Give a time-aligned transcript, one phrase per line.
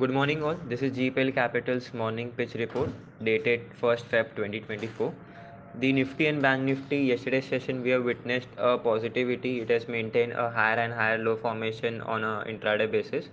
[0.00, 0.54] Good morning, all.
[0.68, 2.90] This is GEPL Capital's morning pitch report
[3.28, 5.12] dated 1st Feb 2024.
[5.80, 9.60] The Nifty and Bank Nifty yesterday's session we have witnessed a positivity.
[9.60, 13.26] It has maintained a higher and higher low formation on a intraday basis.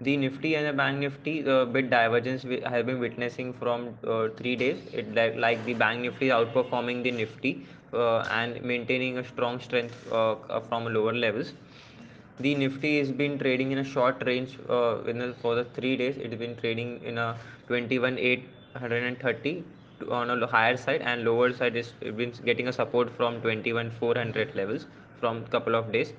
[0.00, 4.28] The Nifty and the Bank Nifty, the bit divergence we have been witnessing from uh,
[4.36, 4.78] three days.
[4.92, 10.12] It like, like the Bank Nifty outperforming the Nifty uh, and maintaining a strong strength
[10.12, 11.54] uh, from lower levels
[12.40, 16.16] the nifty has been trading in a short range uh, a, for the three days.
[16.16, 19.64] It's been trading in a 21830
[20.10, 24.86] on a higher side and lower side is been getting a support from 21400 levels
[25.18, 26.12] from couple of days.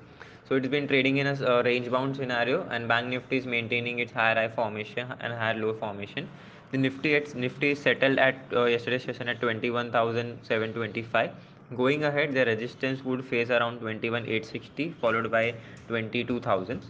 [0.48, 4.00] So it's been trading in a uh, range bound scenario and bank nifty is maintaining
[4.00, 6.28] its higher high formation and higher low formation.
[6.72, 11.32] The nifty at nifty settled at uh, yesterday's session at 21725
[11.78, 15.54] Going ahead, the resistance would face around 21860 followed by
[15.88, 16.82] 22000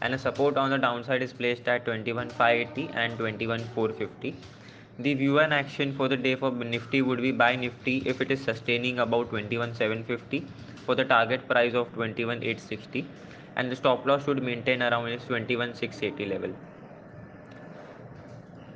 [0.00, 4.34] and a support on the downside is placed at 21580 and 21450.
[4.98, 8.30] The view and action for the day for Nifty would be buy Nifty if it
[8.30, 10.46] is sustaining about 21750
[10.86, 13.04] for the target price of 21860
[13.56, 16.54] and the stop loss should maintain around its 21680 level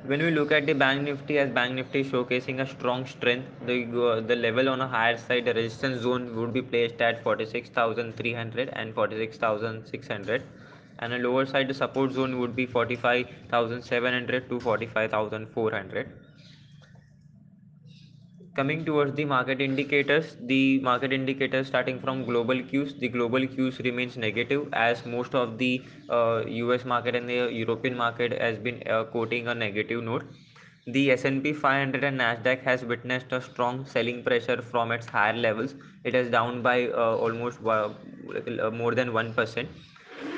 [0.09, 3.75] when we look at the bank nifty as bank nifty showcasing a strong strength the
[4.05, 8.71] uh, the level on a higher side the resistance zone would be placed at 46300
[8.73, 10.41] and 46600
[10.99, 16.09] and a lower side the support zone would be 45700 to 45400
[18.59, 23.79] coming towards the market indicators the market indicators starting from global cues the global cues
[23.87, 25.71] remains negative as most of the
[26.09, 26.39] uh,
[26.75, 30.23] us market and the european market has been uh, quoting a negative note
[30.87, 35.75] the S&P 500 and Nasdaq has witnessed a strong selling pressure from its higher levels.
[36.03, 37.89] It is down by uh, almost uh,
[38.71, 39.67] more than 1%.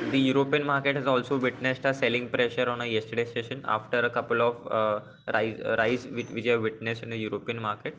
[0.09, 4.09] The European market has also witnessed a selling pressure on a yesterday session after a
[4.09, 7.95] couple of uh, rise, rise which, which have witnessed in the European market.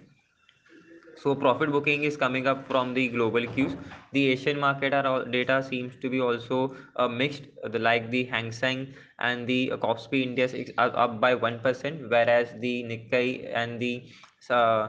[1.17, 3.77] So profit booking is coming up from the global cues.
[4.13, 8.51] The asian market are data seems to be also uh, mixed the, like the hang
[8.51, 14.03] seng and the uh, kospi index are up by 1% whereas the nikkei and the
[14.51, 14.89] uh,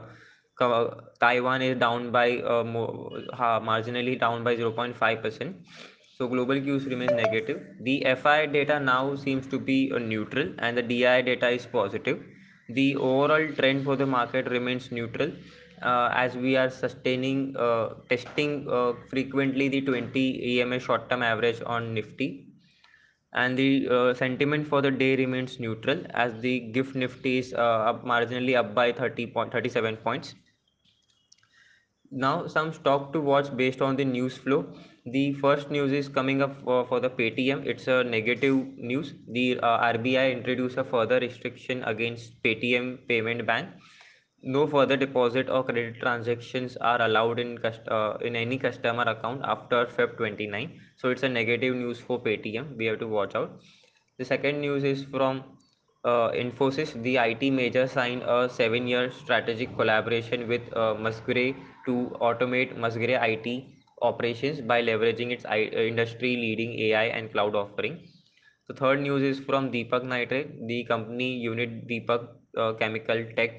[1.20, 5.54] taiwan is down by uh, more, uh, marginally down by 0.5%
[6.16, 7.60] so global cues remain negative.
[7.80, 12.22] The fi data now seems to be uh, neutral and the di data is positive.
[12.68, 15.32] The overall trend for the market remains neutral
[15.82, 21.60] uh, as we are sustaining uh, testing uh, frequently the 20 EMA short term average
[21.66, 22.46] on Nifty.
[23.32, 27.90] And the uh, sentiment for the day remains neutral as the gift nifty is uh,
[27.90, 30.36] up marginally up by 30 point 37 points.
[32.12, 34.72] Now some stock to watch based on the news flow
[35.06, 39.58] the first news is coming up for, for the paytm it's a negative news the
[39.58, 43.74] uh, rbi introduced a further restriction against paytm payment ban
[44.44, 49.86] no further deposit or credit transactions are allowed in uh, in any customer account after
[49.86, 50.80] Feb 29.
[50.96, 52.76] So it's a negative news for Paytm.
[52.76, 53.60] We have to watch out.
[54.18, 55.44] The second news is from
[56.04, 56.92] uh, Infosys.
[57.02, 63.64] The IT major signed a seven-year strategic collaboration with uh, Musgrave to automate Musgrave IT
[64.10, 67.98] operations by leveraging its industry-leading AI and cloud offering.
[68.68, 70.66] The third news is from Deepak Nitrite.
[70.66, 73.50] The company unit Deepak uh, Chemical Tech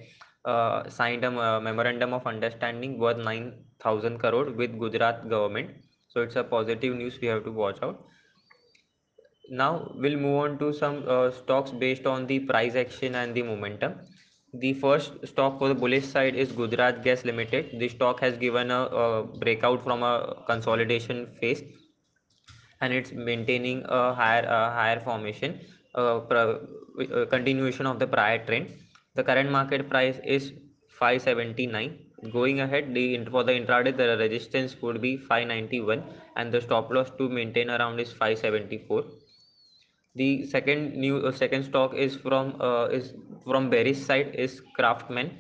[0.46, 5.72] uh, signed a uh, memorandum of understanding worth 9000 crore with Gujarat government.
[6.08, 8.04] So it's a positive news we have to watch out.
[9.50, 13.44] Now we'll move on to some uh, stocks based on the price action and the
[13.44, 13.96] momentum.
[14.60, 17.80] The first stock for the bullish side is Gujarat Gas Limited.
[17.80, 21.64] The stock has given a, a breakout from a consolidation phase
[22.82, 25.60] and it's maintaining a higher uh, higher formation
[25.96, 26.20] uh,
[27.30, 28.70] continuation of the prior trend.
[29.16, 30.54] The current market price is
[31.00, 32.00] 579
[32.32, 36.04] going ahead the for the intraday the resistance would be 591
[36.38, 39.04] and the stop loss to maintain around is 574
[40.16, 43.14] the second new uh, second stock is from uh, is
[43.46, 45.32] from bearish side is Craftsman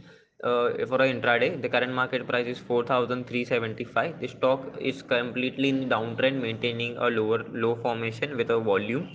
[0.43, 1.61] uh, for an intraday.
[1.61, 7.43] The current market price is 4375 the stock is completely in downtrend maintaining a lower
[7.51, 9.09] low formation with a volume.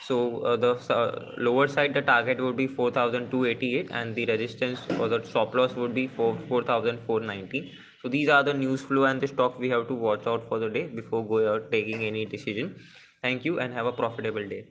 [0.00, 5.08] So uh, the uh, lower side the target would be 4288 and the resistance or
[5.08, 7.72] the stop loss would be for 4490
[8.02, 10.58] so these are the news flow and the stock we have to watch out for
[10.60, 12.76] the day before go out taking any decision.
[13.22, 14.66] Thank you and have a profitable day